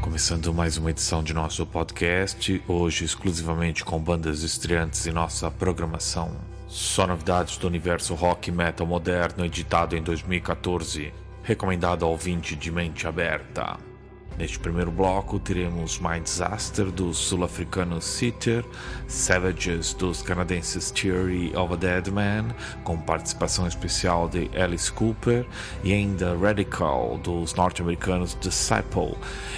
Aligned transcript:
Começando 0.00 0.52
mais 0.52 0.76
uma 0.76 0.90
edição 0.90 1.22
de 1.22 1.32
nosso 1.32 1.64
podcast, 1.64 2.60
hoje 2.66 3.04
exclusivamente 3.04 3.84
com 3.84 4.00
bandas 4.00 4.42
estreantes 4.42 5.06
em 5.06 5.12
nossa 5.12 5.48
programação. 5.52 6.32
Só 6.66 7.06
novidades 7.06 7.56
do 7.58 7.68
universo 7.68 8.14
rock 8.14 8.50
metal 8.50 8.86
moderno 8.86 9.44
editado 9.44 9.96
em 9.96 10.02
2014, 10.02 11.12
recomendado 11.44 12.04
ao 12.04 12.10
ouvinte 12.10 12.56
de 12.56 12.72
mente 12.72 13.06
aberta. 13.06 13.91
Neste 14.38 14.58
primeiro 14.58 14.90
bloco 14.90 15.38
teremos 15.38 16.00
My 16.00 16.18
Disaster 16.18 16.86
dos 16.86 17.18
sul-africanos 17.18 18.04
Sitter, 18.04 18.64
Savages 19.06 19.92
dos 19.92 20.22
canadenses 20.22 20.90
Theory 20.90 21.54
of 21.54 21.74
a 21.74 21.76
Dead 21.76 22.08
Man, 22.08 22.54
com 22.82 22.96
participação 22.96 23.66
especial 23.66 24.28
de 24.28 24.50
Alice 24.58 24.90
Cooper, 24.90 25.46
e 25.84 25.92
ainda 25.92 26.34
Radical 26.34 27.18
dos 27.22 27.54
norte-americanos 27.54 28.36
Disciple 28.40 29.16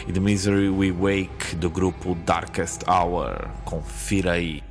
e 0.08 0.12
The 0.12 0.20
Misery 0.20 0.68
We 0.68 0.90
Wake 0.90 1.54
do 1.56 1.70
grupo 1.70 2.16
Darkest 2.26 2.82
Hour. 2.88 3.48
Confira 3.64 4.32
aí. 4.32 4.63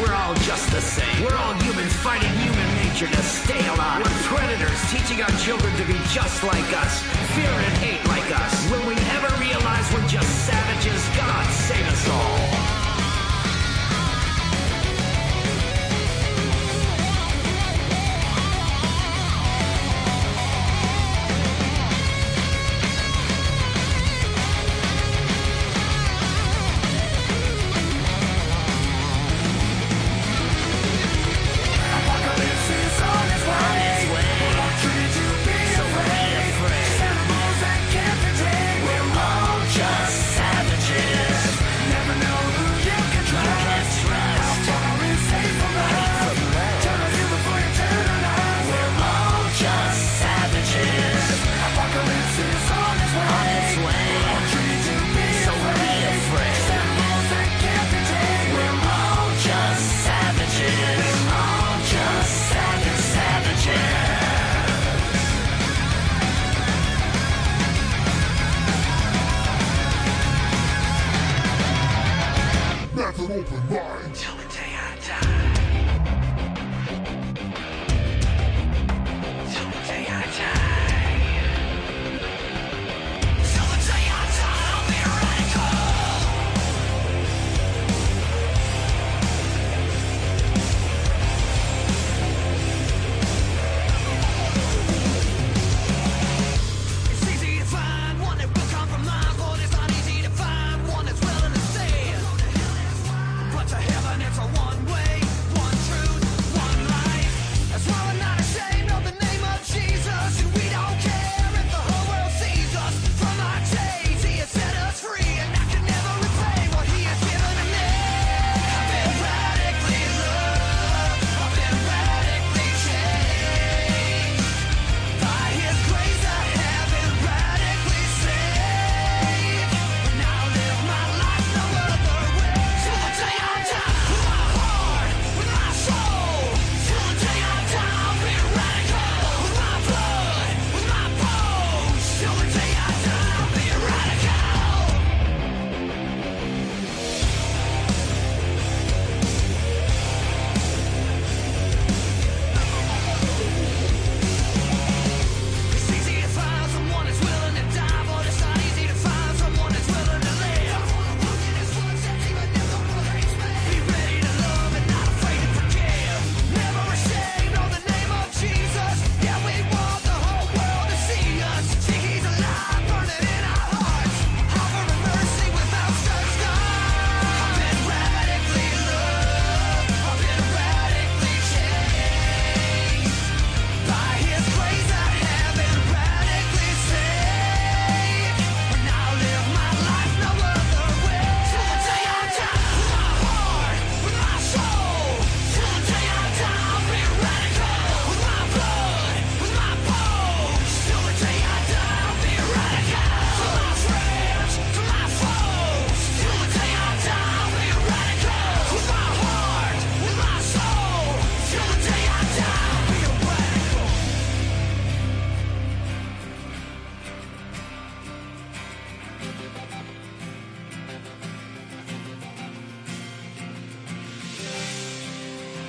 We're 0.00 0.14
all 0.14 0.34
just 0.48 0.70
the 0.72 0.80
same. 0.80 1.22
We're 1.22 1.36
all 1.36 1.52
humans 1.60 1.92
fighting 1.92 2.32
human 2.40 2.68
nature 2.82 3.06
to 3.06 3.22
stay 3.22 3.60
alive. 3.68 4.02
We're 4.02 4.36
predators 4.36 4.80
teaching 4.90 5.22
our 5.22 5.30
children 5.44 5.74
to 5.76 5.84
be 5.84 5.98
just 6.08 6.42
like 6.42 6.72
us, 6.82 7.02
fear 7.36 7.50
and 7.50 7.74
hate 7.78 8.04
like 8.08 8.30
us. 8.40 8.70
Will 8.70 8.86
we 8.88 8.96
ever 9.16 9.28
realize 9.38 9.92
we're 9.92 10.06
just 10.08 10.30
savages? 10.46 11.02
God 11.16 11.44
save 11.52 11.86
us 11.86 12.08
all. 12.08 12.39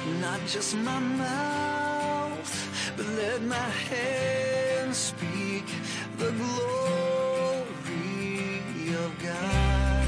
Not 0.05 0.39
just 0.47 0.75
my 0.77 0.99
mouth, 0.99 2.93
but 2.97 3.05
let 3.05 3.43
my 3.43 3.55
hands 3.55 4.97
speak 4.97 5.65
the 6.17 6.31
glory 6.31 7.65
of 8.95 9.11
God. 9.21 10.07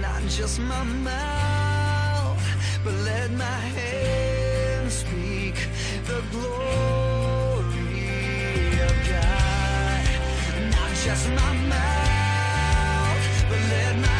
Not 0.00 0.22
just 0.22 0.58
my 0.60 0.82
mouth, 0.82 2.42
but 2.82 2.94
let 2.94 3.30
my 3.32 3.44
hands 3.76 4.94
speak 4.94 5.68
the 6.06 6.22
glory 6.32 7.60
of 8.88 8.94
God. 9.06 10.04
Not 10.70 10.90
just 11.04 11.28
my 11.28 11.52
mouth, 11.68 13.20
but 13.50 13.60
let 13.68 13.96
my 13.98 14.19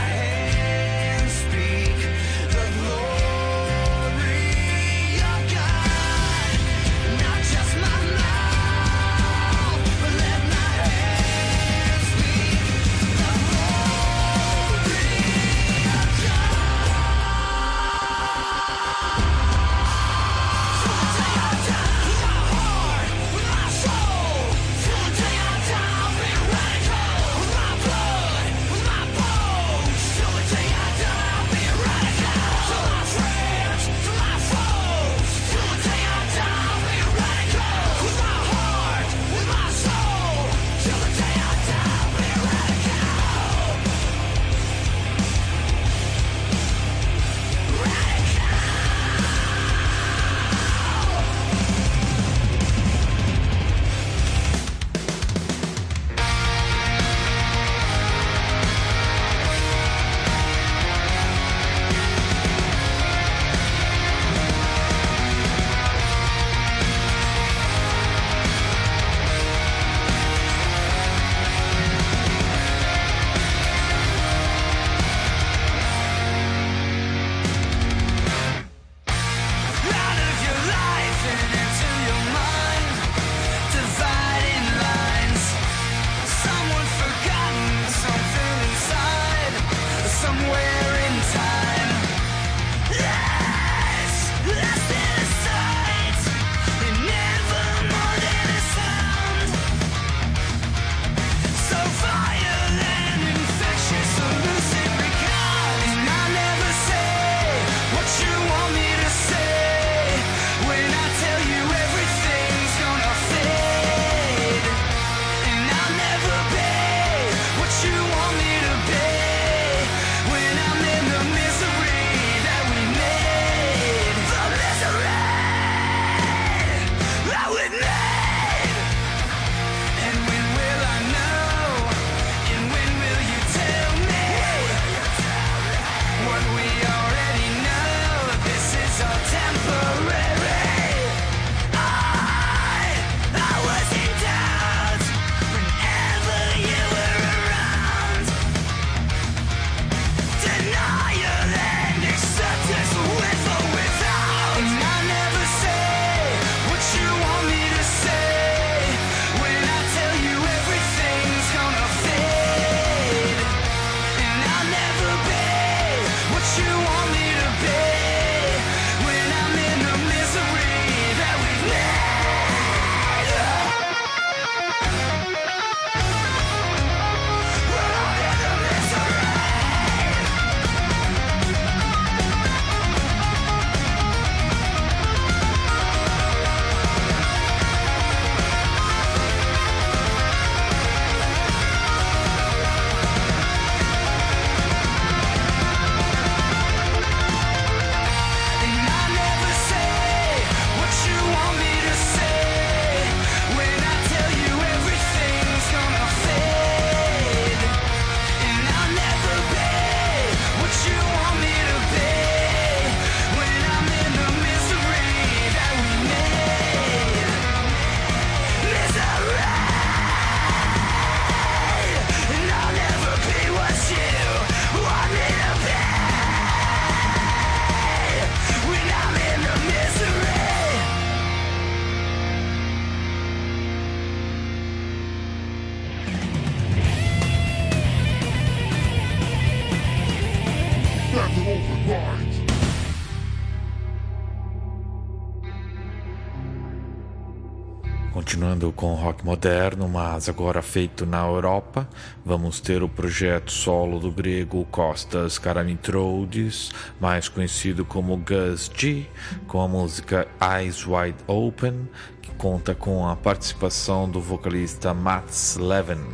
com 248.69 248.95
rock 248.95 249.25
moderno, 249.25 249.88
mas 249.88 250.29
agora 250.29 250.61
feito 250.61 251.07
na 251.07 251.26
Europa. 251.26 251.88
Vamos 252.23 252.61
ter 252.61 252.83
o 252.83 252.88
projeto 252.88 253.50
solo 253.50 253.99
do 253.99 254.12
grego 254.12 254.67
Costas 254.71 255.38
Karamitroides, 255.38 256.71
mais 257.00 257.26
conhecido 257.26 257.83
como 257.87 258.19
Gus 258.19 258.71
G, 258.76 259.07
com 259.47 259.62
a 259.62 259.67
música 259.67 260.29
Eyes 260.38 260.87
Wide 260.87 261.17
Open, 261.26 261.88
que 262.21 262.31
conta 262.33 262.75
com 262.75 263.09
a 263.09 263.17
participação 263.17 264.07
do 264.07 264.21
vocalista 264.21 264.93
Mats 264.93 265.57
Levin. 265.57 266.05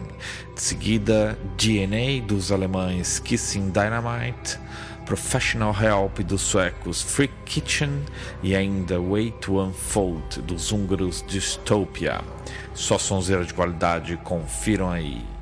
De 0.54 0.62
seguida, 0.62 1.36
DNA 1.58 2.24
dos 2.24 2.52
alemães 2.52 3.18
Kissing 3.18 3.70
Dynamite. 3.70 4.60
Professional 5.06 5.72
Help 5.72 6.18
dos 6.24 6.42
suecos 6.42 7.00
Freak 7.00 7.32
Kitchen 7.44 8.02
e 8.42 8.56
ainda 8.56 9.00
Way 9.00 9.30
to 9.40 9.60
Unfold 9.60 10.42
dos 10.42 10.72
húngaros 10.72 11.22
Dystopia. 11.22 12.20
Só 12.74 12.98
sonzeira 12.98 13.44
de 13.44 13.54
qualidade, 13.54 14.16
confiram 14.24 14.90
aí. 14.90 15.35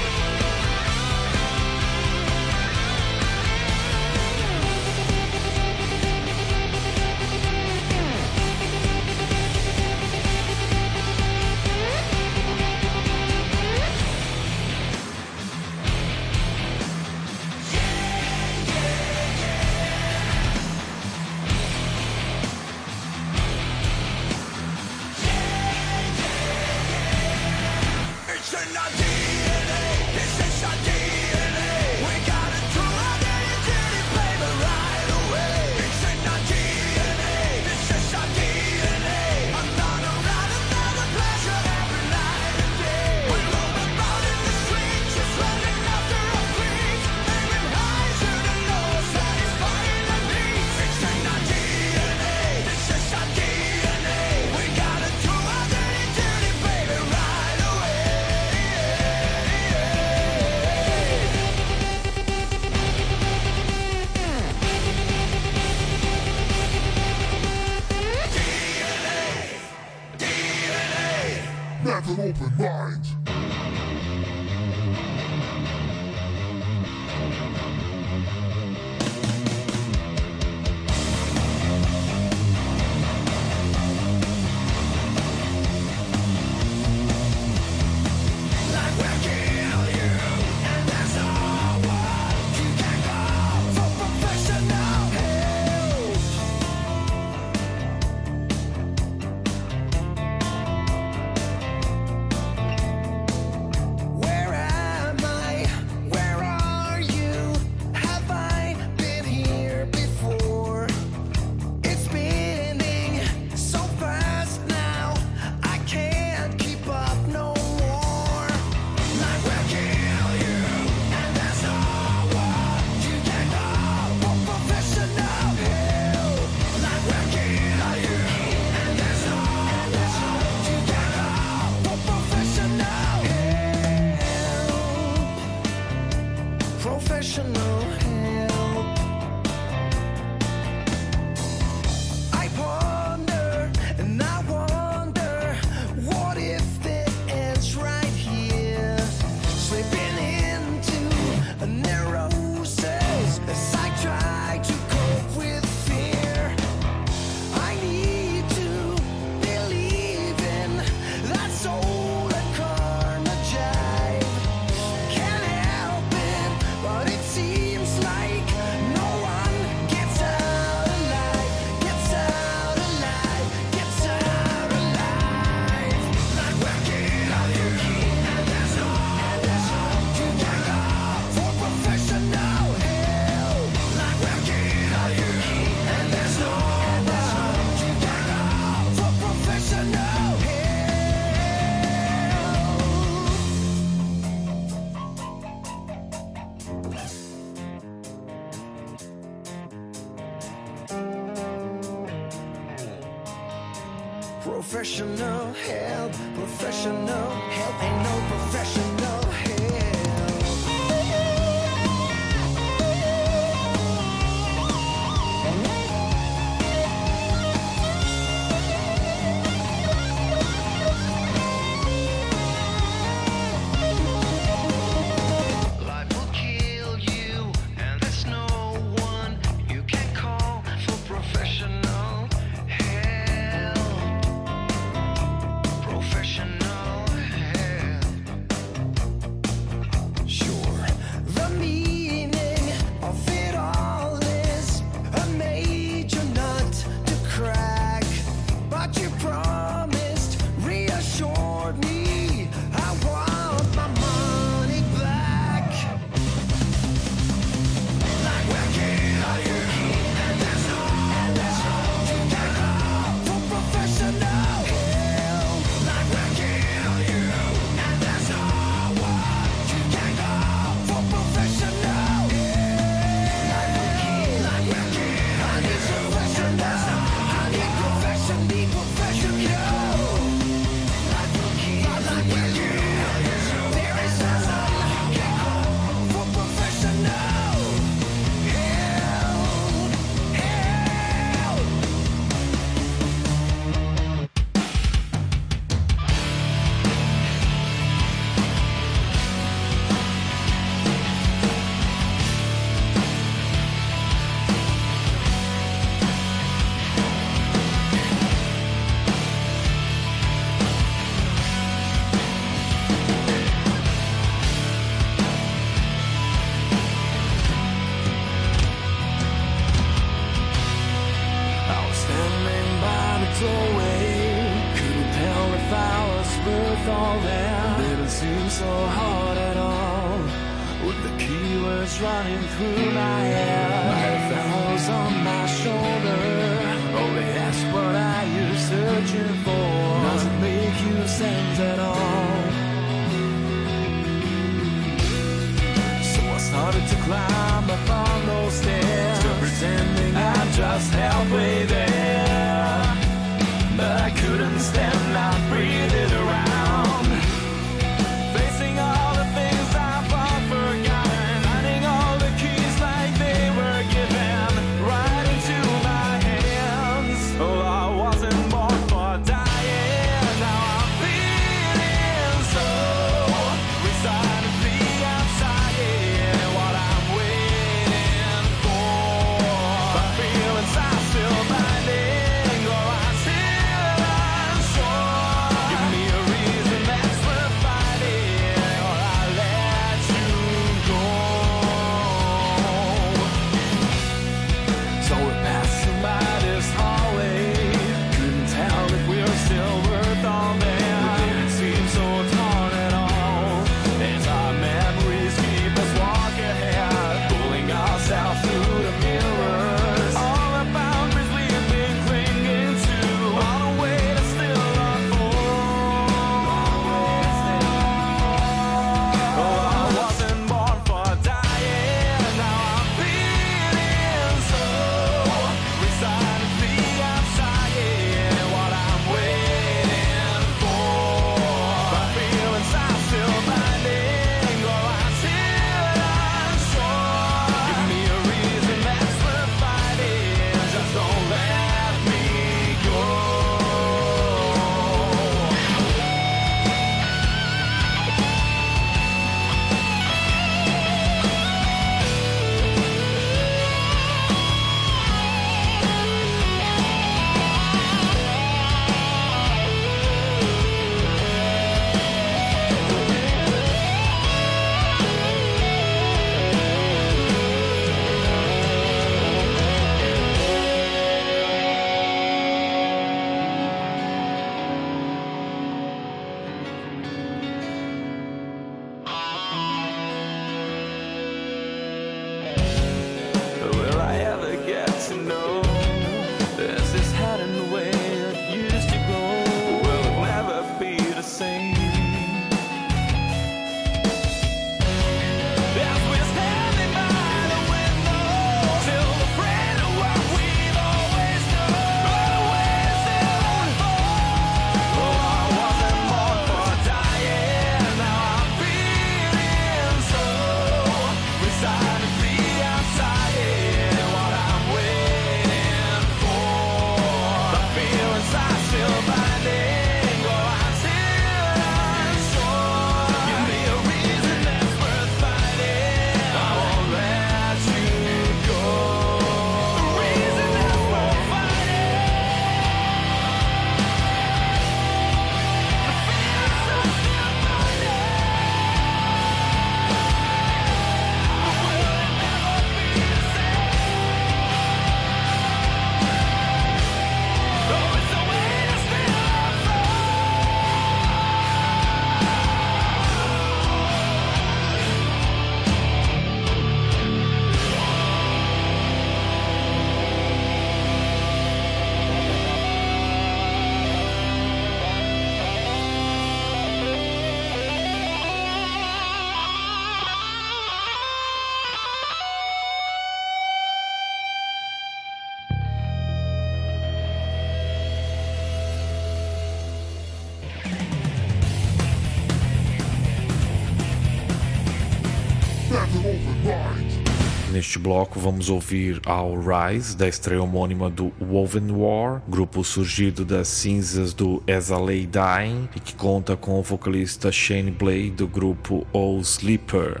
Neste 587.60 587.78
bloco 587.78 588.18
vamos 588.18 588.48
ouvir 588.48 589.02
All 589.04 589.34
Rise, 589.38 589.94
da 589.94 590.08
estreia 590.08 590.42
homônima 590.42 590.88
do 590.88 591.12
Woven 591.20 591.70
War, 591.72 592.22
grupo 592.26 592.64
surgido 592.64 593.22
das 593.22 593.48
cinzas 593.48 594.14
do 594.14 594.42
As 594.48 594.70
I 594.70 594.76
Lay 594.76 595.06
Dying 595.06 595.68
e 595.76 595.78
que 595.78 595.94
conta 595.94 596.34
com 596.38 596.58
o 596.58 596.62
vocalista 596.62 597.30
Shane 597.30 597.70
Blade 597.70 598.12
do 598.12 598.26
grupo 598.26 598.86
O 598.94 599.20
Sleeper. 599.20 600.00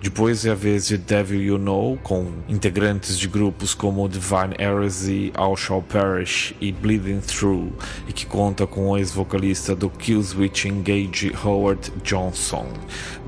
Depois 0.00 0.46
é 0.46 0.50
a 0.50 0.54
vez 0.54 0.86
de 0.86 0.96
Devil 0.96 1.42
You 1.42 1.58
Know, 1.58 1.98
com 2.04 2.28
integrantes 2.48 3.18
de 3.18 3.26
grupos 3.26 3.74
como 3.74 4.08
Divine 4.08 4.54
Heresy, 4.56 5.32
All 5.34 5.56
Shall 5.56 5.82
Perish 5.82 6.54
e 6.60 6.70
Bleeding 6.70 7.18
Through, 7.18 7.72
e 8.06 8.12
que 8.12 8.24
conta 8.24 8.64
com 8.64 8.90
o 8.90 8.96
ex-vocalista 8.96 9.74
do 9.74 9.90
Killswitch 9.90 10.66
Engage 10.66 11.34
Howard 11.44 11.92
Johnson. 12.04 12.66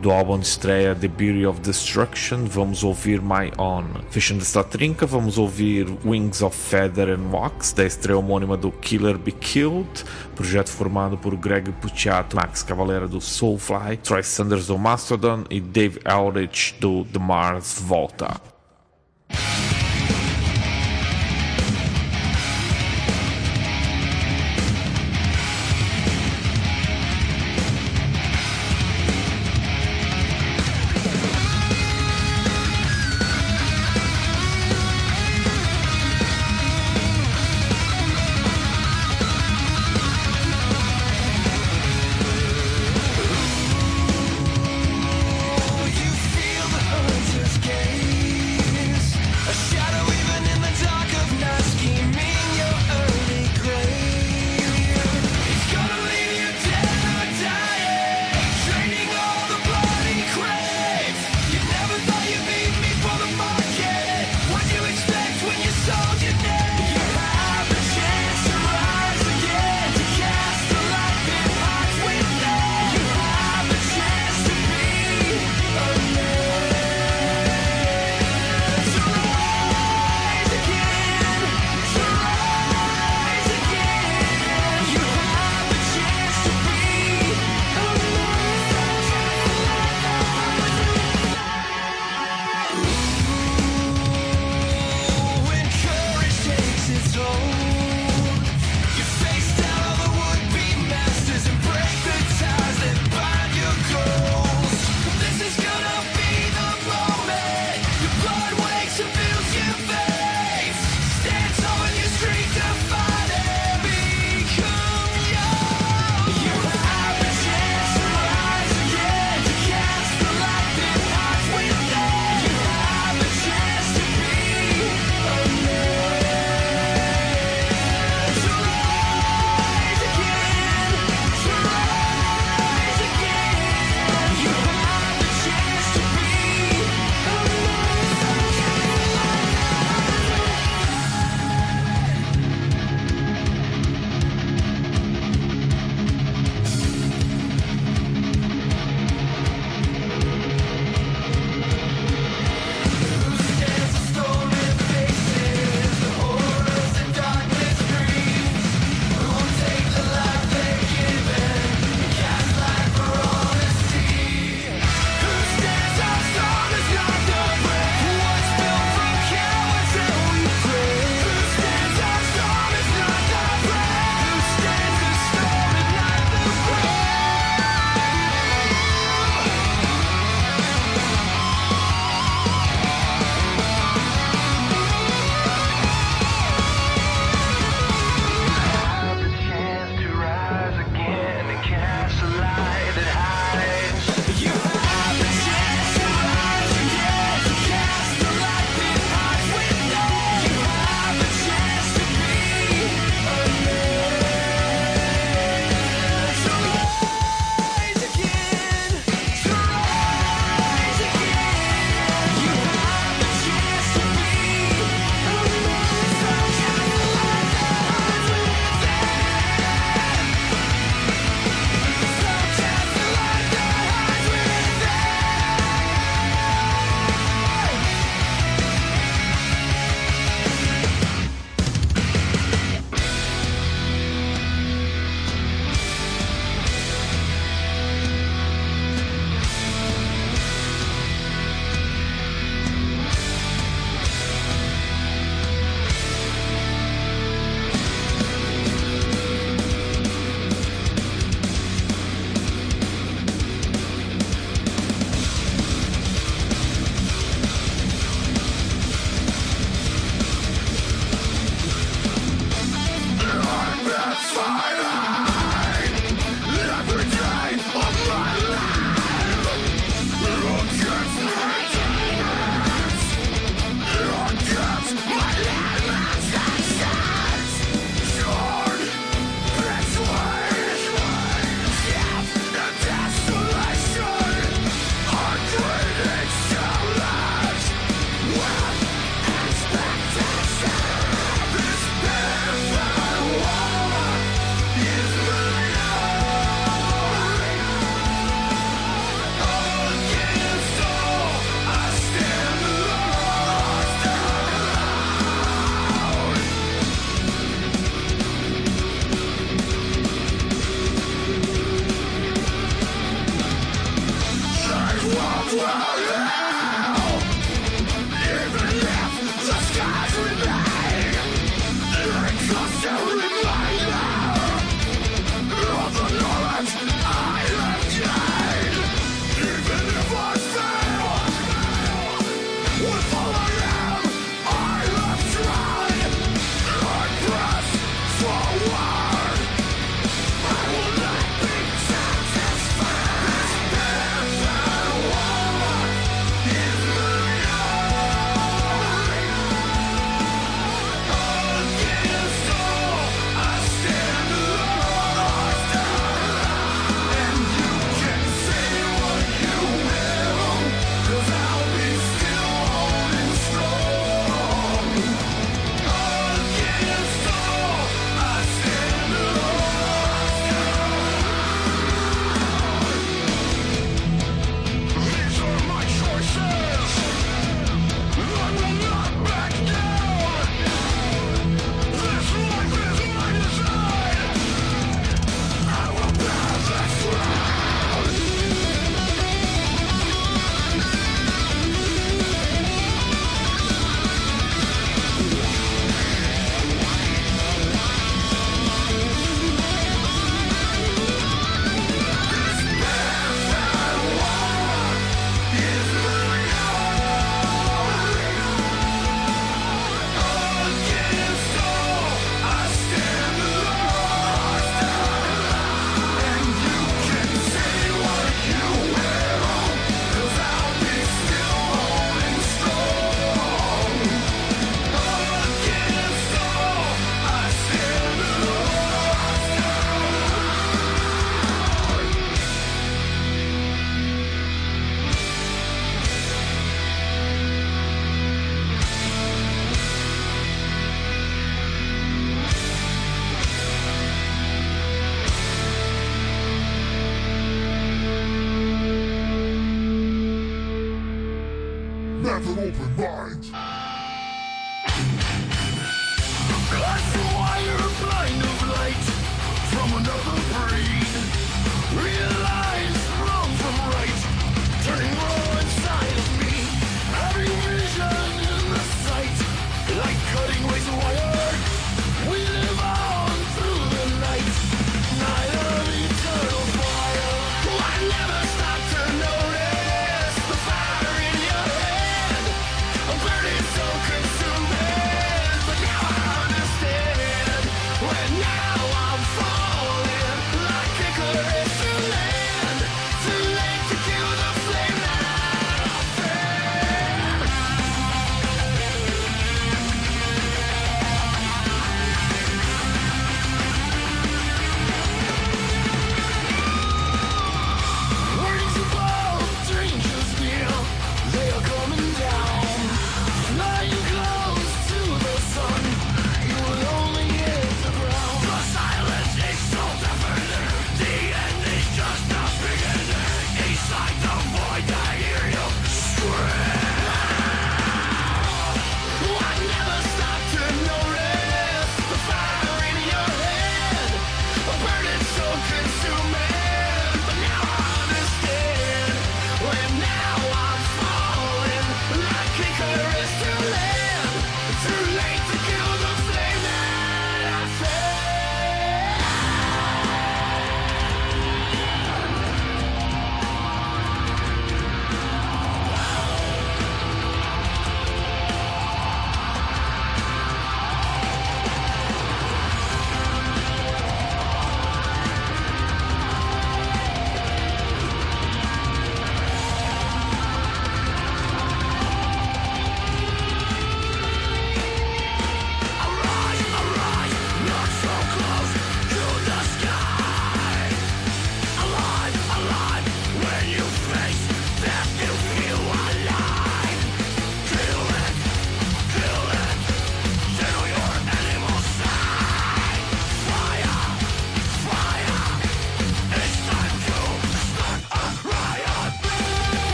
Do 0.00 0.12
álbum 0.12 0.38
de 0.38 0.46
estreia 0.46 0.94
The 0.94 1.08
Beauty 1.08 1.44
of 1.44 1.60
Destruction, 1.60 2.44
vamos 2.44 2.84
ouvir 2.84 3.20
My 3.20 3.50
On. 3.58 3.84
Fechando 4.08 4.42
esta 4.42 4.62
trinca, 4.62 5.04
vamos 5.06 5.38
ouvir 5.38 5.88
Wings 6.04 6.40
of 6.40 6.56
Feather 6.56 7.10
and 7.10 7.30
Wax, 7.32 7.72
da 7.72 7.84
estreia 7.84 8.16
homônima 8.16 8.56
do 8.56 8.70
Killer 8.70 9.18
Be 9.18 9.32
Killed, 9.32 10.04
projeto 10.36 10.70
formado 10.70 11.18
por 11.18 11.34
Greg 11.36 11.72
Puciato, 11.72 12.36
Max 12.36 12.62
Cavalera 12.62 13.08
do 13.08 13.20
Soulfly, 13.20 13.96
Troy 14.02 14.22
Sanders 14.22 14.68
do 14.68 14.78
Mastodon 14.78 15.44
e 15.50 15.60
Dave 15.60 15.98
Aldrich 16.04 16.59
do 16.80 17.04
The 17.04 17.18
Mars 17.18 17.80
Volta. 17.80 18.40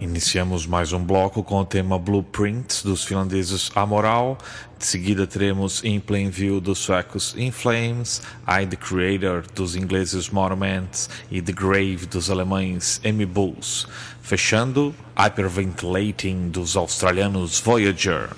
Iniciamos 0.00 0.64
mais 0.64 0.92
um 0.92 1.04
bloco 1.04 1.42
com 1.42 1.60
o 1.60 1.64
tema 1.64 1.98
Blueprint 1.98 2.84
dos 2.84 3.04
finlandeses 3.04 3.68
Amoral. 3.74 4.38
De 4.78 4.86
seguida 4.86 5.26
teremos 5.26 5.82
In 5.82 5.98
Plain 5.98 6.30
View 6.30 6.60
dos 6.60 6.78
suecos 6.78 7.34
In 7.36 7.50
Flames, 7.50 8.22
I 8.46 8.64
the 8.64 8.76
Creator 8.76 9.44
dos 9.54 9.74
ingleses 9.74 10.30
Monuments 10.30 11.10
e 11.30 11.42
The 11.42 11.52
Grave 11.52 12.06
dos 12.08 12.30
alemães 12.30 13.00
M. 13.02 13.26
Bulls. 13.26 13.88
Fechando, 14.22 14.94
Hyperventilating 15.16 16.50
dos 16.50 16.76
australianos 16.76 17.58
Voyager. 17.58 18.30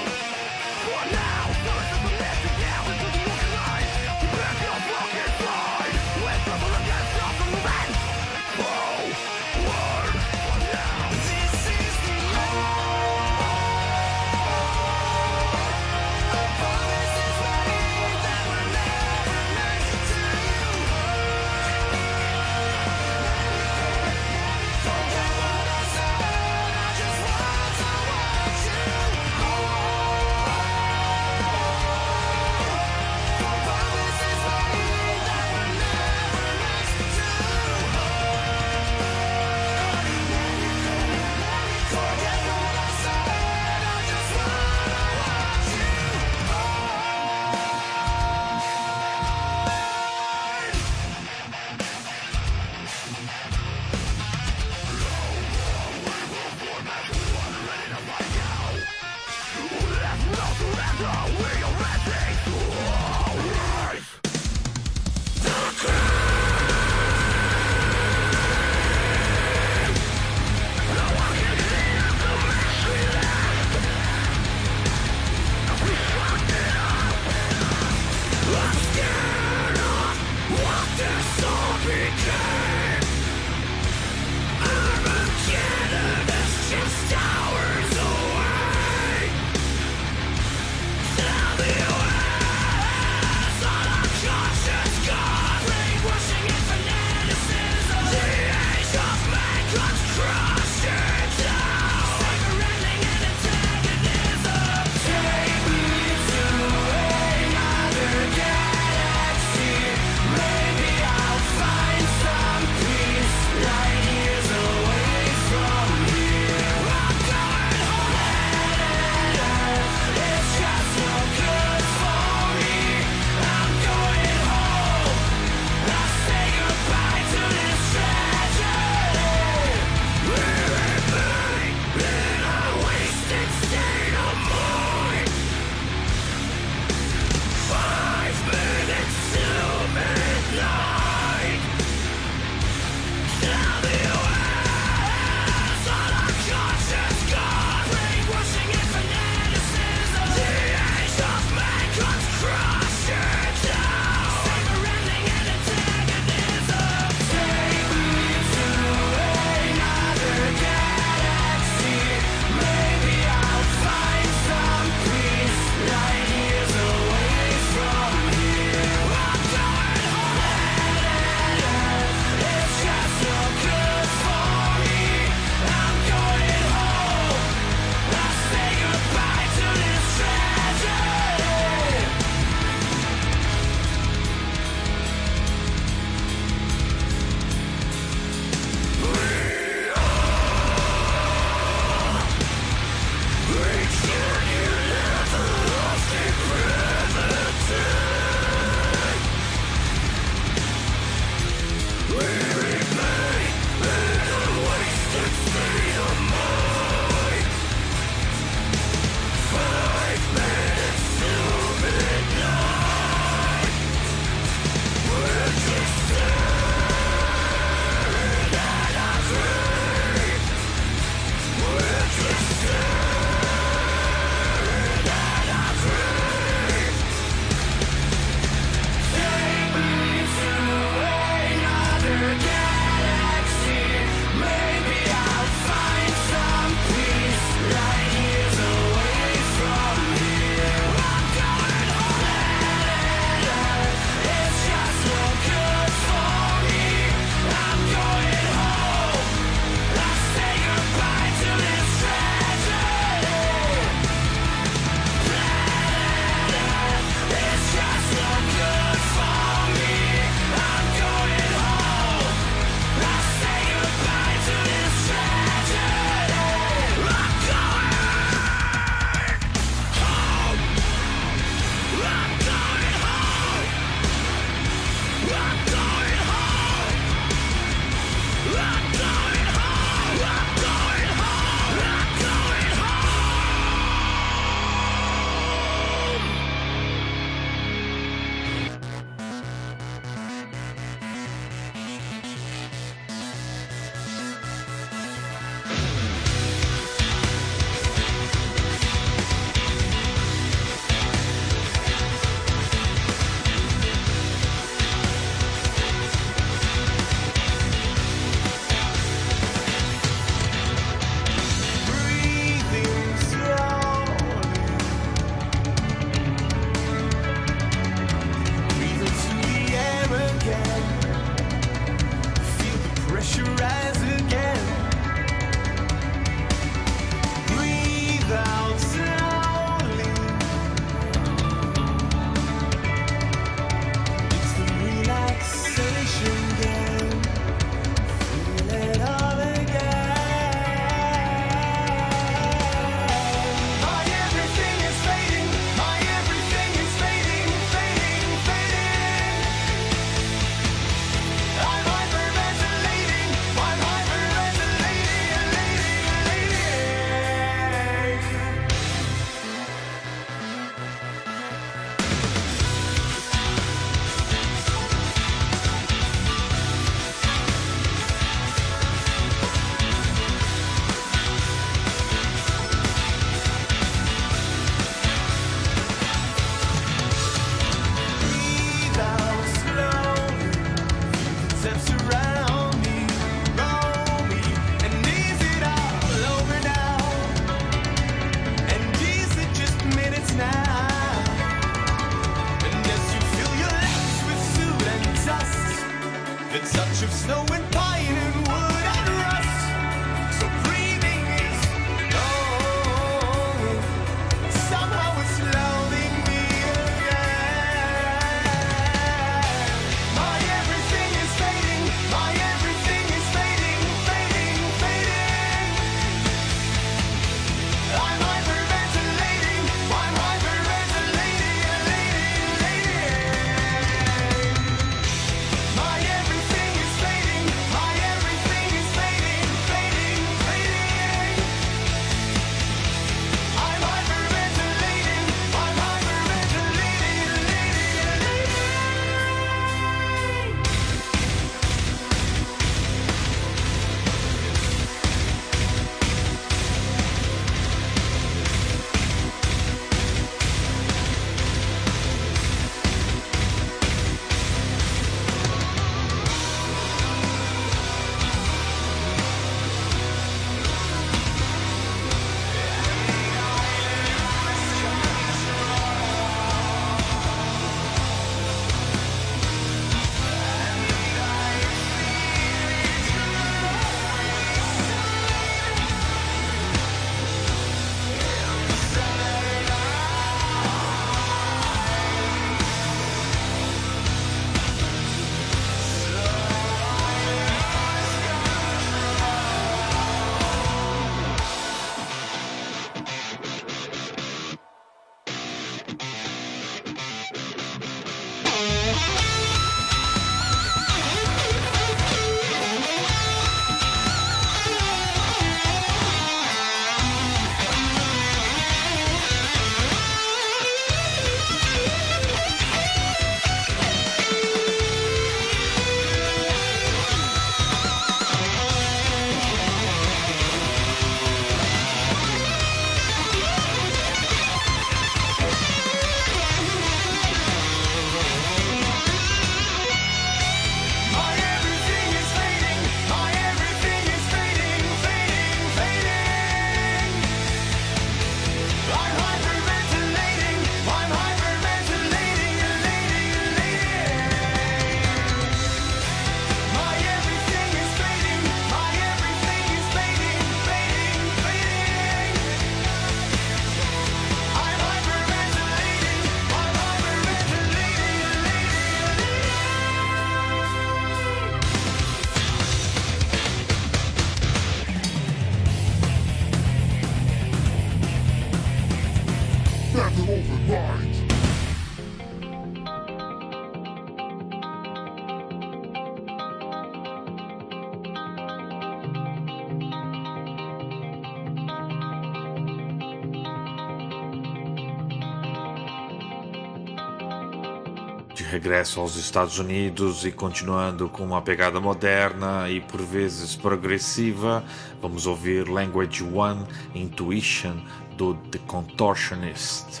Regresso 588.62 589.00
aos 589.00 589.16
Estados 589.16 589.58
Unidos 589.58 590.24
e 590.24 590.30
continuando 590.30 591.08
com 591.08 591.24
uma 591.24 591.42
pegada 591.42 591.80
moderna 591.80 592.70
e 592.70 592.80
por 592.80 593.02
vezes 593.02 593.56
progressiva, 593.56 594.62
vamos 595.00 595.26
ouvir 595.26 595.68
Language 595.68 596.22
One 596.22 596.64
Intuition 596.94 597.80
do 598.16 598.34
The 598.52 598.60
Contortionist, 598.68 600.00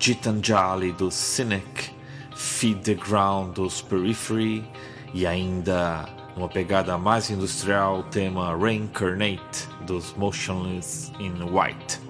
Gitanjali 0.00 0.90
do 0.92 1.10
Cynic, 1.10 1.90
Feed 2.34 2.80
the 2.80 2.94
Ground 2.94 3.56
dos 3.56 3.82
Periphery. 3.82 4.64
E 5.12 5.26
ainda 5.26 6.08
numa 6.34 6.48
pegada 6.48 6.96
mais 6.96 7.28
industrial 7.28 7.98
o 7.98 8.02
tema 8.04 8.56
Reincarnate 8.56 9.68
dos 9.86 10.14
Motionless 10.16 11.12
in 11.20 11.34
White. 11.42 12.07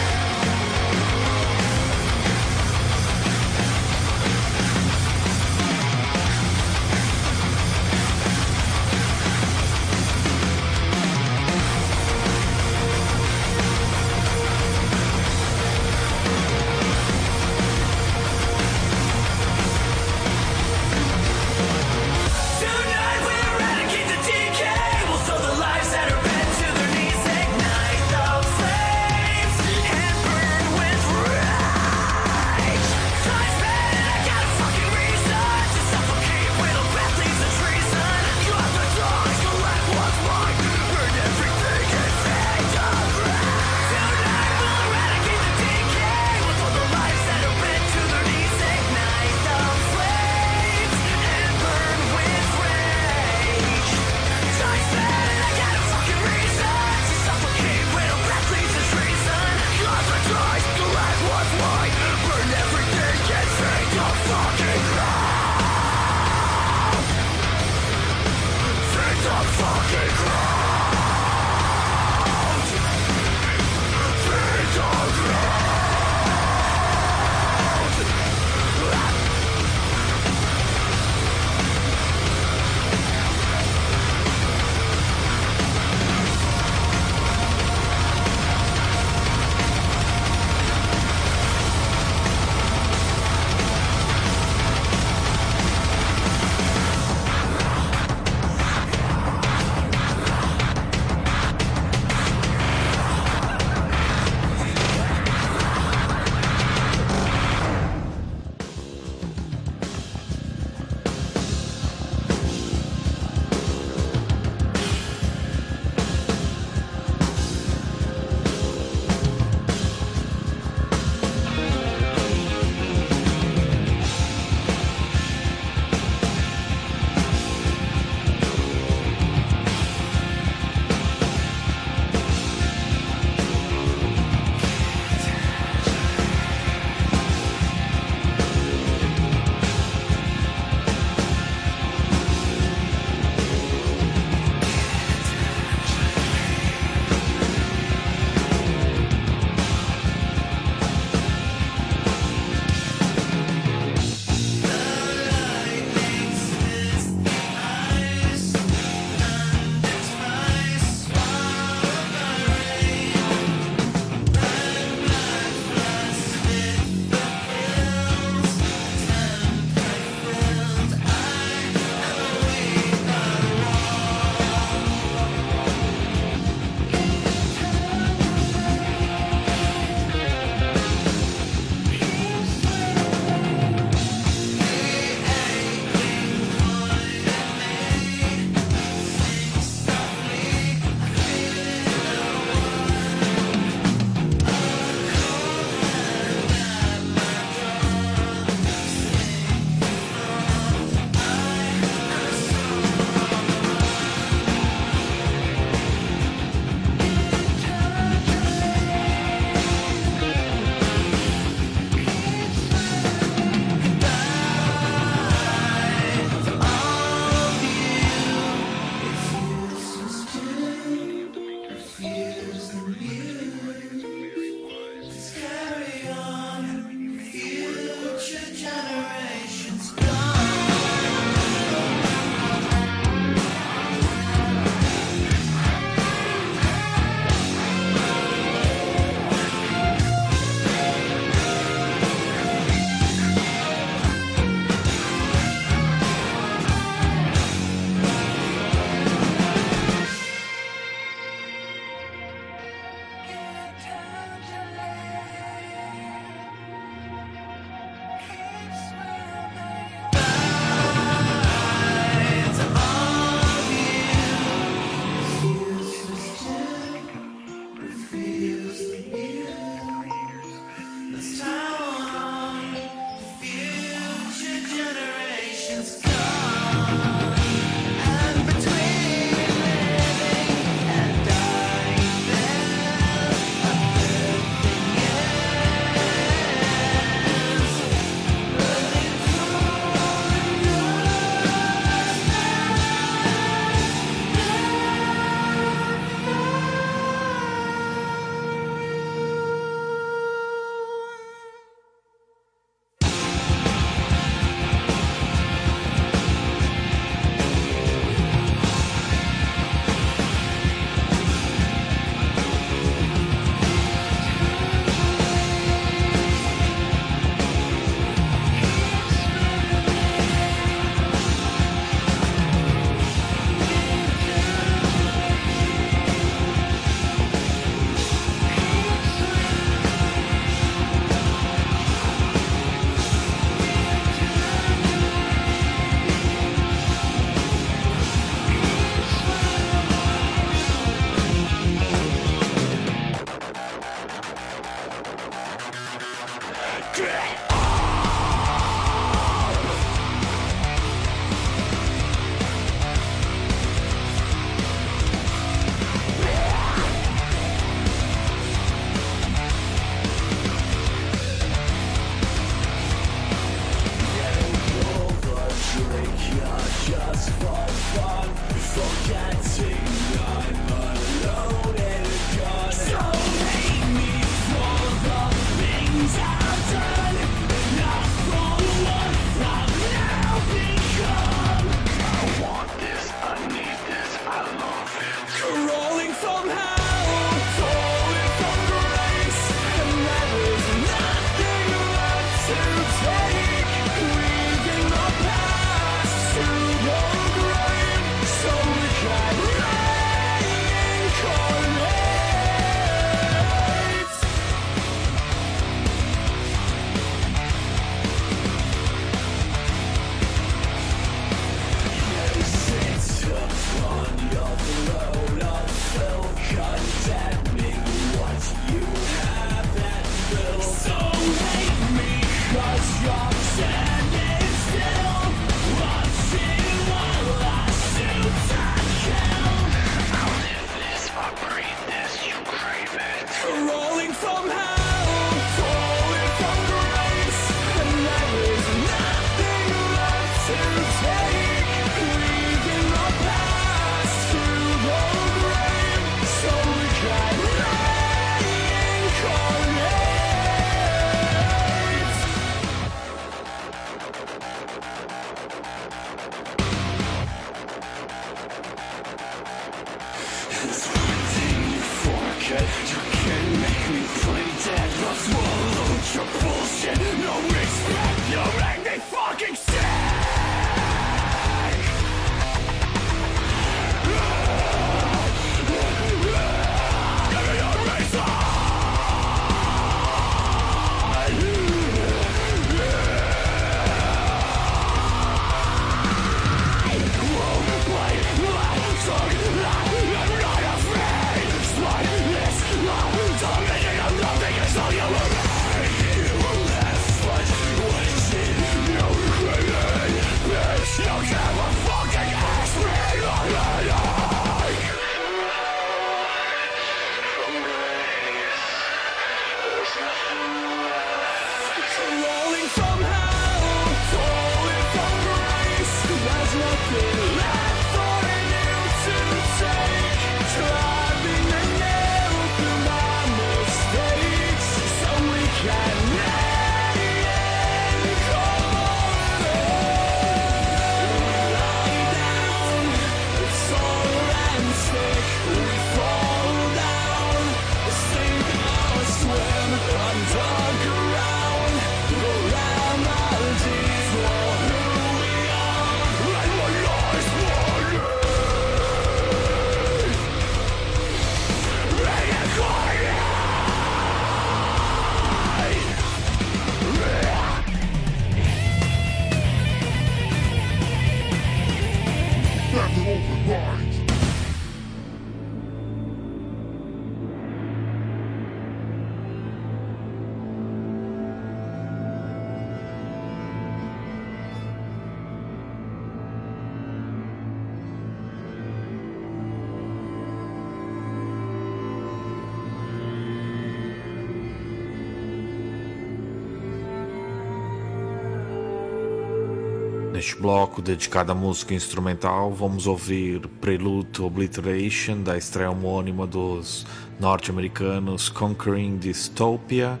Bloco 590.40 590.80
dedicado 590.80 591.32
à 591.32 591.34
música 591.34 591.74
instrumental, 591.74 592.50
vamos 592.50 592.86
ouvir 592.86 593.46
Prelude 593.60 594.22
Obliteration, 594.22 595.22
da 595.22 595.36
estreia 595.36 595.70
homônima 595.70 596.26
dos 596.26 596.86
norte-americanos 597.20 598.30
Conquering 598.30 598.96
Dystopia, 598.96 600.00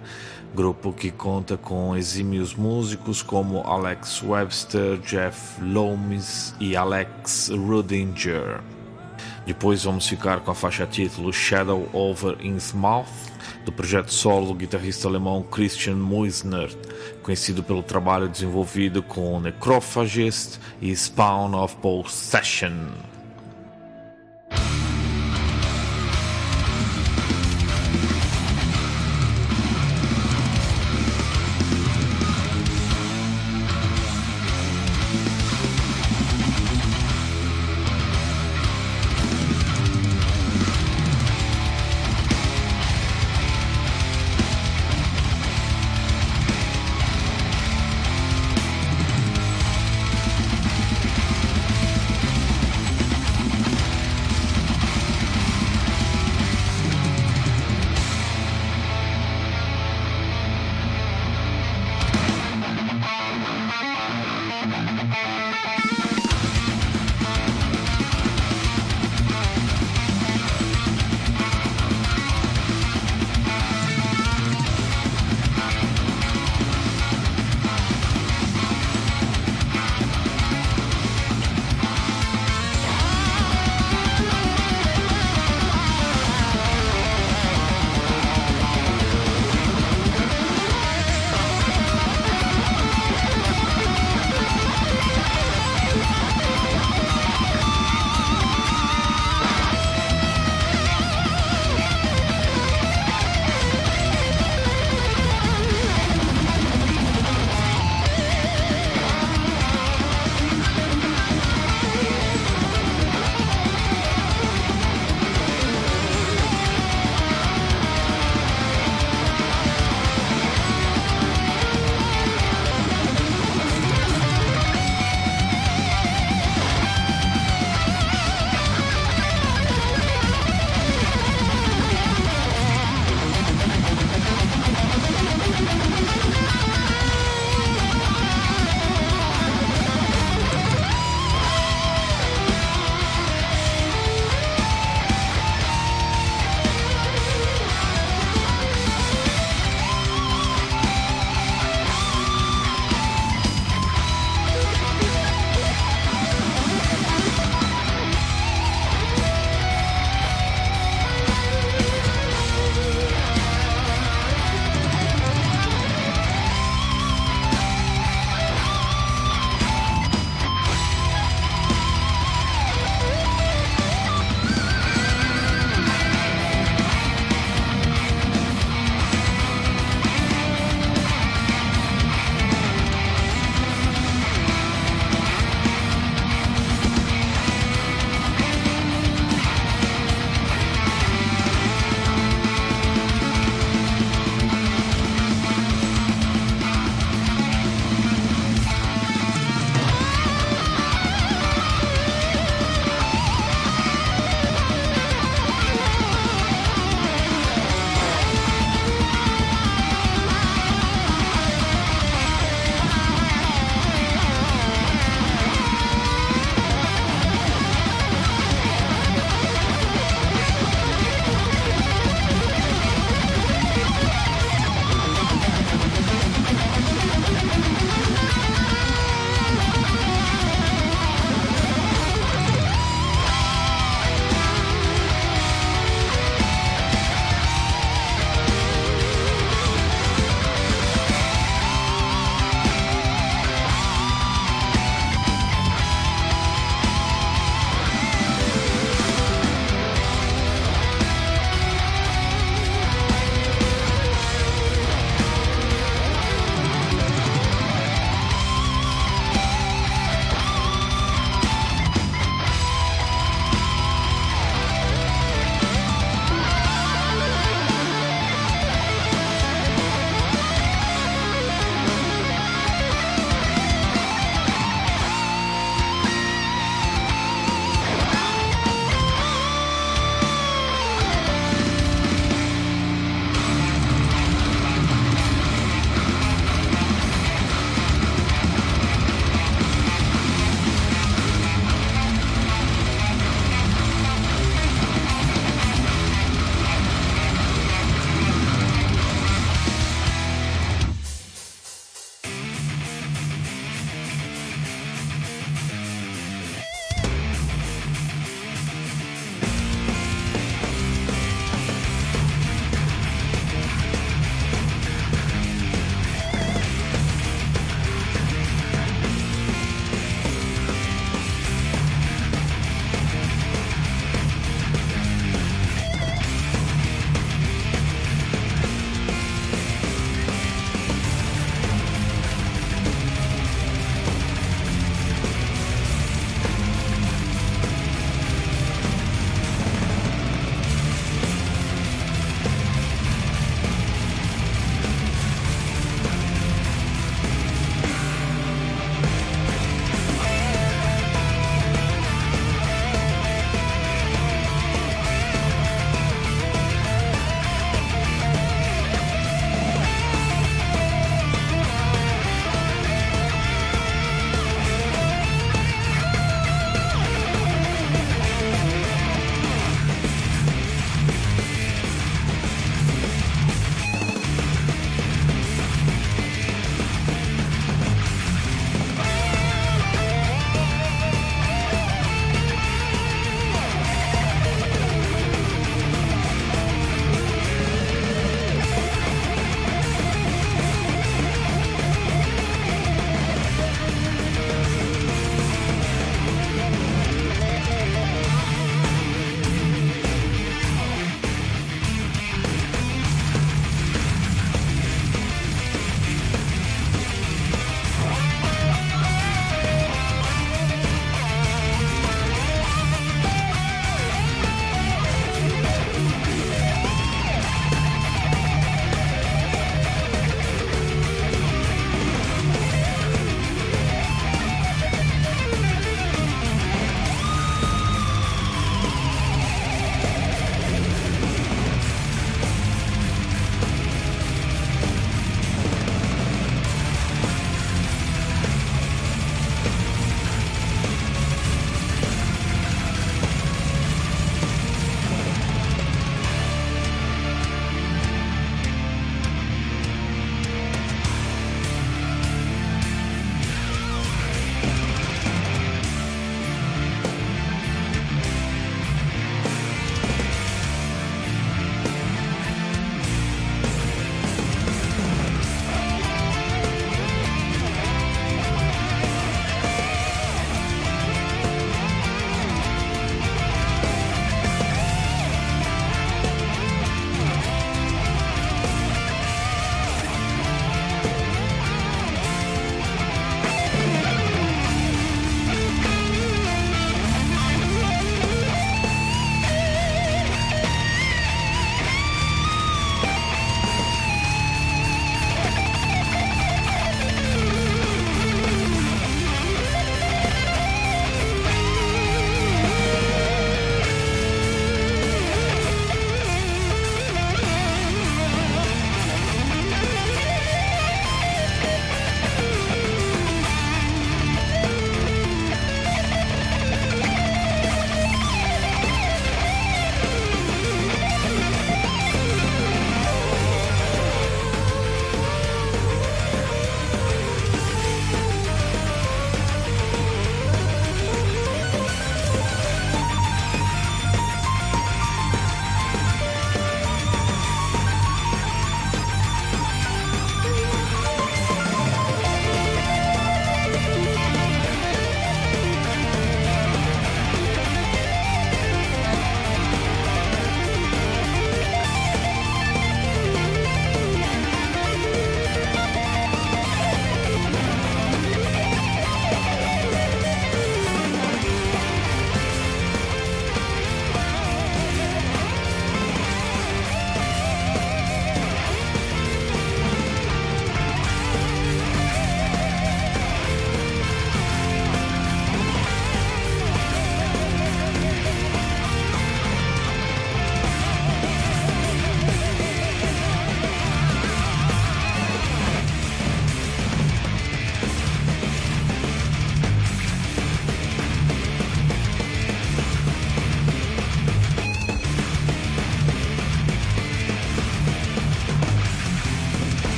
grupo 0.54 0.94
que 0.94 1.10
conta 1.10 1.58
com 1.58 1.94
exímios 1.94 2.54
músicos 2.54 3.22
como 3.22 3.60
Alex 3.66 4.22
Webster, 4.22 4.98
Jeff 5.00 5.62
Loomis 5.62 6.54
e 6.58 6.74
Alex 6.74 7.50
Rudinger. 7.50 8.62
Depois 9.44 9.84
vamos 9.84 10.08
ficar 10.08 10.40
com 10.40 10.50
a 10.50 10.54
faixa 10.54 10.86
título 10.86 11.34
Shadow 11.34 11.86
Over 11.92 12.38
Innsmouth, 12.40 13.30
do 13.64 13.72
projeto 13.72 14.12
solo 14.12 14.46
do 14.46 14.54
guitarrista 14.54 15.06
alemão 15.06 15.42
Christian 15.42 15.96
Muisner, 15.96 16.70
conhecido 17.30 17.62
pelo 17.62 17.80
trabalho 17.80 18.28
desenvolvido 18.28 19.04
com 19.04 19.38
Necrophagist 19.38 20.58
e 20.82 20.90
Spawn 20.96 21.54
of 21.54 21.76
Possession. 21.76 22.88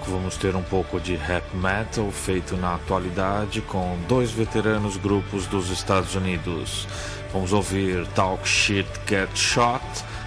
Bloco 0.00 0.10
vamos 0.10 0.36
ter 0.36 0.56
um 0.56 0.62
pouco 0.62 0.98
de 0.98 1.14
rap 1.14 1.44
metal 1.54 2.10
feito 2.10 2.56
na 2.56 2.74
atualidade 2.74 3.60
com 3.60 3.98
dois 4.08 4.30
veteranos 4.30 4.96
grupos 4.96 5.46
dos 5.46 5.70
Estados 5.70 6.14
Unidos. 6.14 6.88
Vamos 7.32 7.52
ouvir 7.52 8.06
Talk 8.08 8.46
Shit 8.48 8.88
Get 9.06 9.30
Shot, 9.34 9.82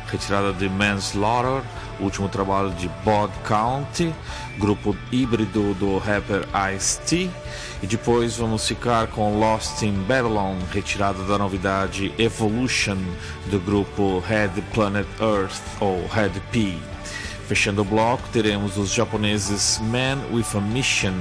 retirada 0.08 0.54
de 0.54 0.70
Manslaughter, 0.70 1.64
último 2.00 2.30
trabalho 2.30 2.70
de 2.72 2.88
Bod 3.04 3.32
County, 3.45 4.14
grupo 4.58 4.95
híbrido 5.12 5.74
do 5.76 5.98
rapper 5.98 6.48
Ice-T. 6.76 7.30
E 7.82 7.88
depois 7.88 8.38
vamos 8.38 8.66
ficar 8.68 9.08
com 9.08 9.40
Lost 9.40 9.82
in 9.82 9.94
Babylon, 10.04 10.58
retirada 10.72 11.24
da 11.24 11.38
novidade 11.38 12.14
Evolution 12.18 12.98
do 13.48 13.60
grupo 13.60 14.20
Head 14.20 14.62
Planet 14.74 15.08
Earth 15.20 15.62
ou 15.82 16.08
Head 16.08 16.40
P. 16.52 16.93
Fechando 17.48 17.82
o 17.82 17.86
bloco, 17.86 18.24
teremos 18.32 18.78
os 18.78 18.91
japoneses 18.91 19.80
Man 19.80 20.18
with 20.32 20.56
a 20.56 20.61
Mission 20.61 21.14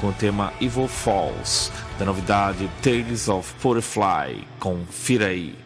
com 0.00 0.08
o 0.08 0.12
tema 0.12 0.52
Evil 0.60 0.88
Falls, 0.88 1.72
da 1.98 2.04
novidade 2.04 2.68
Tales 2.82 3.28
of 3.28 3.52
Purify. 3.62 4.44
Confira 4.58 5.26
aí. 5.26 5.56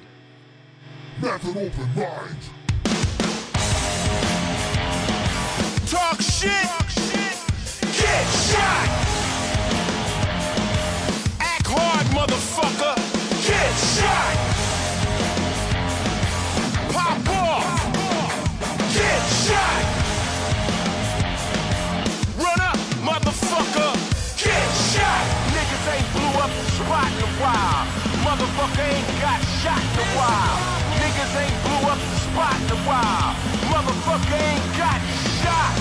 Method 1.20 1.50
open 1.50 1.86
mind. 1.94 2.36
Talk 5.90 6.22
shit. 6.22 6.50
Get 7.80 8.26
shot. 8.48 8.88
Act 11.38 11.66
hard, 11.66 12.06
motherfucker. 12.08 12.96
Get 13.46 13.74
shot. 13.92 14.36
Pop 16.92 17.28
off. 17.28 17.92
Get 18.94 19.22
shot. 19.46 19.91
While. 27.40 27.86
Motherfucker 28.26 28.84
ain't 28.84 29.08
got 29.20 29.40
shot 29.62 29.80
in 29.80 29.98
a 30.00 30.08
while. 30.18 30.56
Niggas 31.00 31.32
ain't 31.38 31.58
blew 31.64 31.82
up 31.88 32.00
the 32.00 32.18
spot 32.28 32.58
in 32.60 32.70
a 32.72 32.80
while. 32.84 33.30
Motherfucker 33.72 34.36
ain't 34.36 34.68
got 34.76 34.98
shot. 35.40 35.72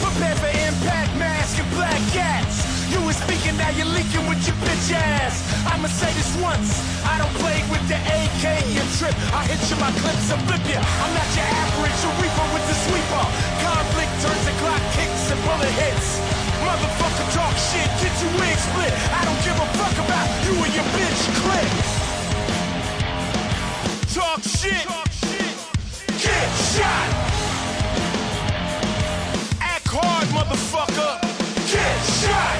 Prepare 0.00 0.36
for 0.36 0.52
impact, 0.66 1.12
mask, 1.18 1.58
and 1.58 1.70
black 1.76 2.00
cats. 2.14 2.64
You 2.90 3.00
was 3.02 3.16
speaking, 3.16 3.56
now 3.56 3.70
you're 3.74 3.88
leaking 3.88 4.24
with 4.28 4.40
your 4.46 4.56
bitch 4.64 4.92
ass. 4.92 5.42
I'ma 5.66 5.88
say 5.88 6.12
this 6.14 6.32
once. 6.40 6.80
I 7.04 7.18
don't 7.18 7.34
play 7.40 7.58
with 7.72 7.84
the 7.88 7.98
AK, 7.98 8.44
you 8.72 8.84
trip. 8.98 9.14
I 9.32 9.44
hit 9.48 9.60
you 9.68 9.76
my 9.76 9.92
clips 9.98 10.30
and 10.30 10.40
flip 10.46 10.62
you. 10.68 10.78
I'm 10.78 11.12
not 11.16 11.28
your 11.36 11.48
average, 11.48 12.00
a 12.06 12.10
reaper 12.20 12.46
with 12.54 12.64
the 12.68 12.76
sweeper. 12.86 13.24
Conflict 13.64 14.12
turns 14.22 14.44
the 14.44 14.54
clock, 14.60 14.82
kicks 14.94 15.24
and 15.32 15.40
bullet 15.44 15.74
hits. 15.80 16.21
Motherfucker 16.72 17.28
talk 17.34 17.54
shit, 17.58 17.90
get 18.00 18.14
your 18.22 18.32
wig 18.40 18.56
split. 18.56 18.92
I 19.12 19.20
don't 19.26 19.42
give 19.44 19.58
a 19.60 19.68
fuck 19.76 19.92
about 20.06 20.28
you 20.46 20.54
and 20.64 20.72
your 20.72 20.88
bitch 20.96 21.22
click. 21.44 21.70
Talk 24.14 24.40
shit. 24.40 24.86
Get 26.16 26.48
shot. 26.72 27.08
Act 29.60 29.86
hard, 29.86 30.28
motherfucker. 30.28 31.20
Get 31.68 31.98
shot. 32.20 32.56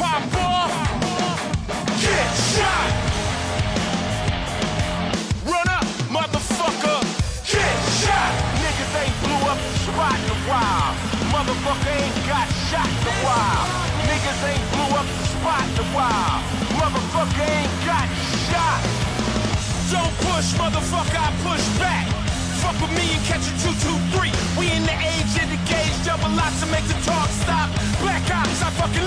Pop 0.00 0.34
off. 0.42 0.72
Get 2.02 2.30
shot. 2.50 2.90
Run 5.46 5.68
up, 5.78 5.86
motherfucker. 6.10 6.98
Get 7.46 7.78
shot. 8.02 8.32
Niggas 8.58 8.94
ain't 9.02 9.16
blew 9.22 9.42
up 9.52 9.58
the 9.58 9.78
spot 9.78 10.18
in 10.18 10.30
a 10.30 10.50
while. 10.50 11.13
Motherfucker 11.34 11.90
ain't 11.98 12.14
got 12.30 12.46
shot 12.70 12.86
in 12.86 13.10
while. 13.26 13.66
Niggas 14.06 14.40
ain't 14.46 14.66
blew 14.70 14.90
up 14.94 15.08
the 15.18 15.26
spot 15.34 15.66
in 15.66 15.82
a 15.82 15.86
while. 15.90 16.38
Motherfucker 16.78 17.42
ain't 17.42 17.74
got 17.82 18.06
shot. 18.46 18.78
Don't 19.90 20.14
push, 20.30 20.54
motherfucker, 20.54 21.18
I 21.18 21.34
push 21.42 21.66
back. 21.82 22.06
Fuck 22.62 22.78
with 22.78 22.94
me 22.94 23.18
and 23.18 23.24
catch 23.26 23.50
a 23.50 23.54
223. 23.66 24.30
We 24.54 24.70
in 24.78 24.86
the 24.86 24.94
age 24.94 25.34
of 25.42 25.50
the 25.50 25.58
gauge, 25.66 25.98
double 26.06 26.30
lots 26.38 26.62
to 26.62 26.66
make 26.70 26.86
the 26.86 26.94
talk 27.02 27.28
stop. 27.42 27.68
Black 27.98 28.22
ops, 28.30 28.62
I 28.62 28.70
fucking 28.78 29.03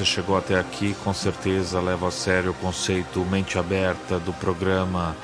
você 0.00 0.04
chegou 0.06 0.38
até 0.38 0.58
aqui, 0.58 0.96
com 1.04 1.12
certeza 1.12 1.78
leva 1.78 2.08
a 2.08 2.10
sério 2.10 2.52
o 2.52 2.54
conceito 2.54 3.20
mente 3.26 3.58
aberta 3.58 4.18
do 4.18 4.32
programa. 4.32 5.14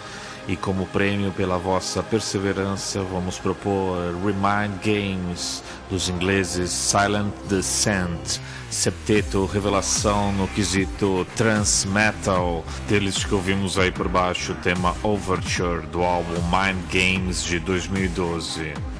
E 0.46 0.54
como 0.54 0.86
prêmio 0.86 1.32
pela 1.32 1.56
vossa 1.56 2.02
perseverança, 2.02 3.02
vamos 3.02 3.38
propor 3.38 3.96
Remind 4.22 4.76
Games 4.84 5.62
dos 5.88 6.10
ingleses 6.10 6.70
Silent 6.70 7.32
Descent, 7.48 8.38
septeto 8.70 9.46
revelação 9.46 10.30
no 10.32 10.46
quesito 10.48 11.26
trans 11.36 11.86
metal, 11.86 12.62
deles 12.86 13.24
que 13.24 13.34
ouvimos 13.34 13.78
aí 13.78 13.90
por 13.90 14.08
baixo 14.08 14.52
o 14.52 14.56
tema 14.56 14.94
Overture 15.02 15.86
do 15.86 16.02
álbum 16.02 16.34
Mind 16.50 16.84
Games 16.92 17.42
de 17.42 17.58
2012. 17.60 18.95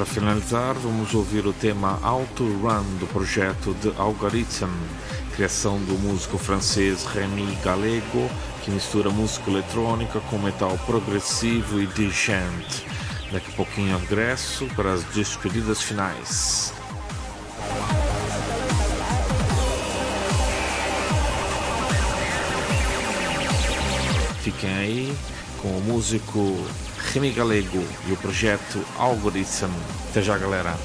Para 0.00 0.06
finalizar, 0.06 0.74
vamos 0.76 1.12
ouvir 1.12 1.46
o 1.46 1.52
tema 1.52 1.98
Auto 2.02 2.42
Run 2.42 2.96
do 2.98 3.06
projeto 3.06 3.76
The 3.82 3.92
Algorithm, 3.98 4.70
criação 5.34 5.78
do 5.78 5.92
músico 5.98 6.38
francês 6.38 7.04
Rémi 7.04 7.54
Galego, 7.62 8.30
que 8.64 8.70
mistura 8.70 9.10
música 9.10 9.50
eletrônica 9.50 10.18
com 10.20 10.38
metal 10.38 10.78
progressivo 10.86 11.82
e 11.82 11.86
digente. 11.88 12.86
Daqui 13.30 13.52
a 13.52 13.56
pouquinho 13.56 13.98
regresso 13.98 14.64
para 14.74 14.90
as 14.90 15.04
despedidas 15.04 15.82
finais. 15.82 16.72
Fiquem 24.40 24.74
aí 24.74 25.16
com 25.60 25.68
o 25.68 25.80
músico 25.82 26.56
Remy 27.12 27.32
Galego 27.32 27.84
e 28.06 28.12
o 28.12 28.16
projeto 28.16 28.84
Algorithm. 28.98 29.70
Até 30.10 30.22
já, 30.22 30.38
galera. 30.38 30.76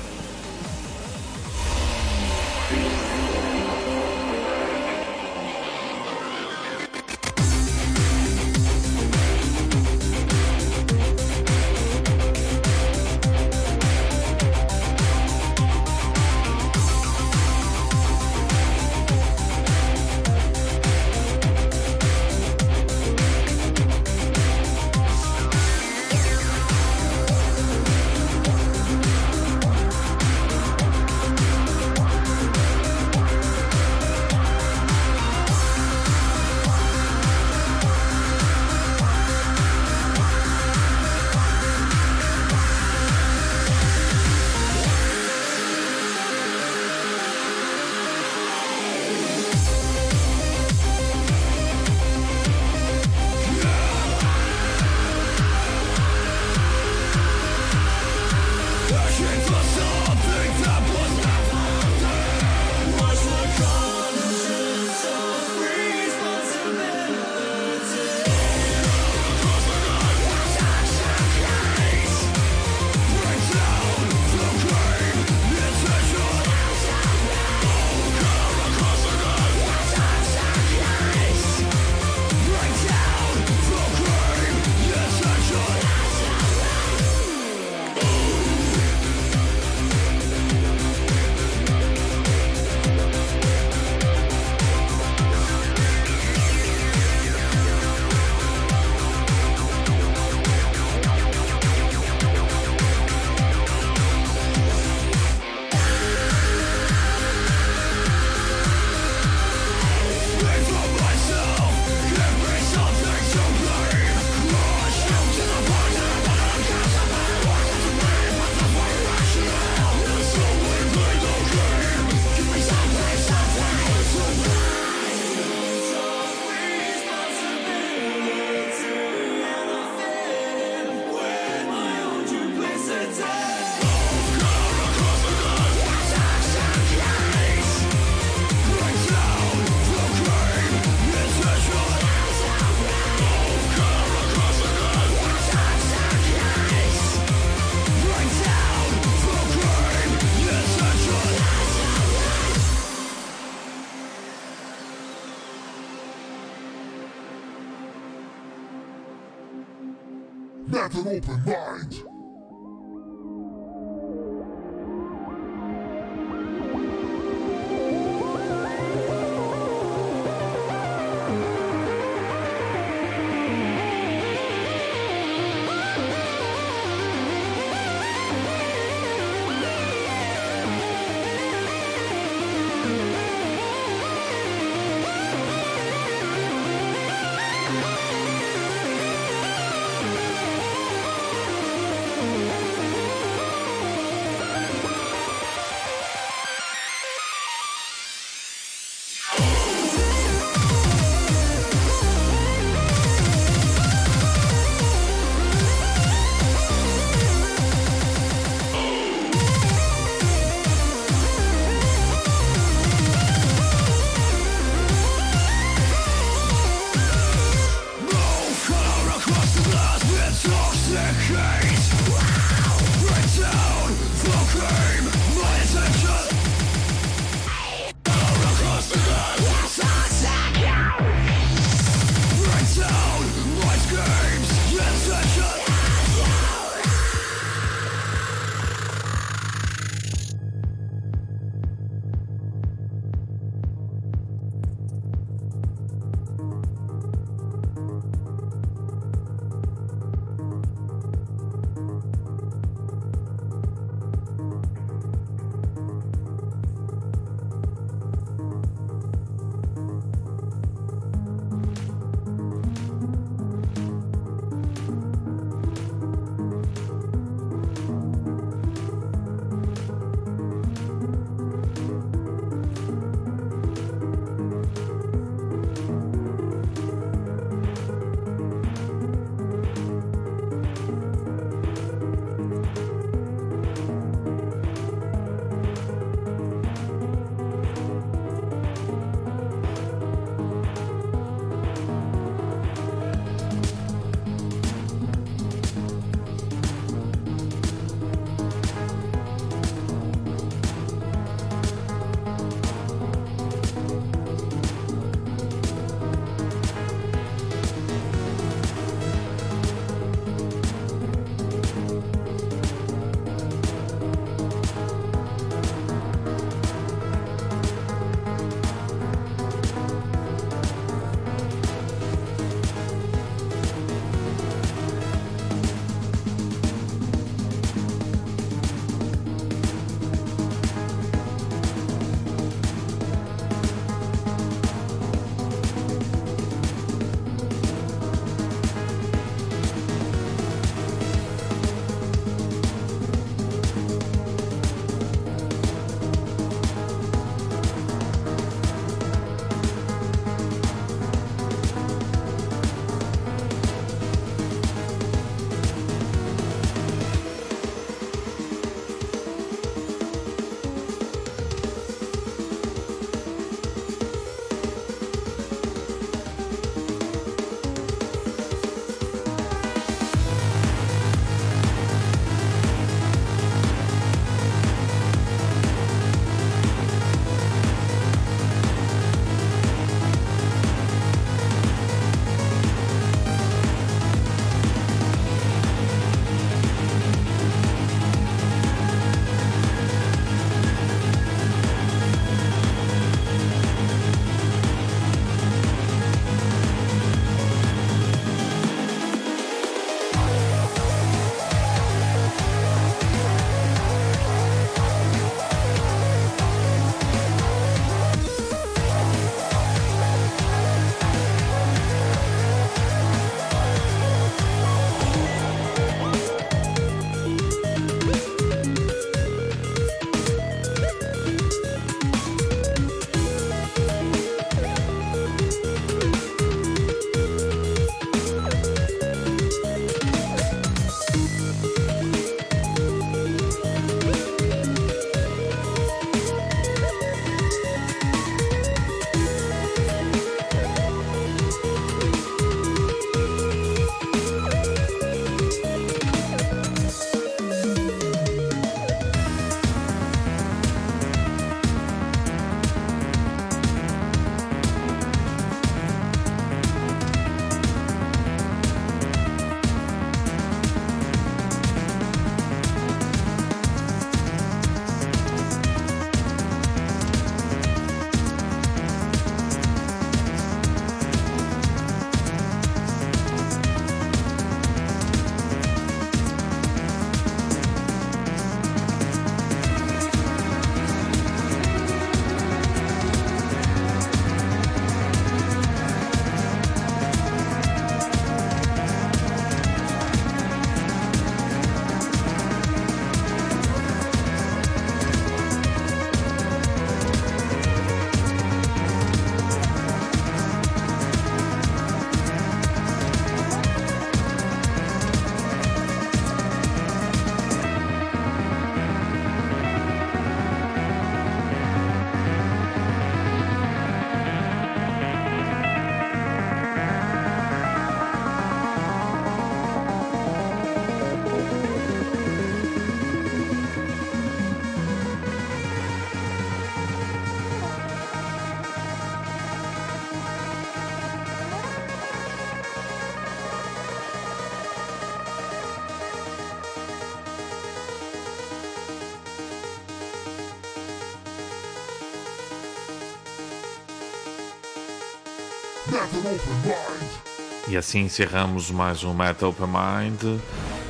E 547.67 547.75
assim 547.75 548.01
encerramos 548.01 548.69
mais 548.69 549.03
um 549.03 549.13
Metal 549.13 549.49
Open 549.49 549.65
Mind, 549.65 550.39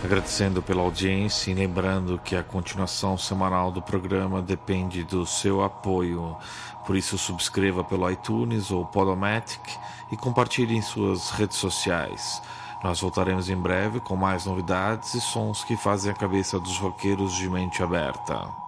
agradecendo 0.04 0.62
pela 0.62 0.82
audiência 0.82 1.52
e 1.52 1.54
lembrando 1.54 2.20
que 2.20 2.36
a 2.36 2.44
continuação 2.44 3.18
semanal 3.18 3.72
do 3.72 3.82
programa 3.82 4.42
depende 4.42 5.04
do 5.04 5.26
seu 5.26 5.64
apoio. 5.64 6.36
Por 6.86 6.98
isso 6.98 7.18
subscreva 7.18 7.84
pelo 7.84 8.10
iTunes 8.12 8.72
ou 8.72 8.86
Podomatic 8.86 9.62
e 10.12 10.18
compartilhe 10.18 10.76
em 10.76 10.82
suas 10.82 11.32
redes 11.32 11.58
sociais. 11.58 12.42
Nós 12.84 13.00
voltaremos 13.00 13.50
em 13.50 13.56
breve 13.56 14.02
com 14.02 14.16
mais 14.16 14.46
novidades 14.46 15.14
e 15.14 15.22
sons 15.22 15.64
que 15.64 15.78
fazem 15.78 16.12
a 16.12 16.16
cabeça 16.16 16.60
dos 16.60 16.78
roqueiros 16.78 17.34
de 17.36 17.50
mente 17.50 17.82
aberta. 17.82 18.65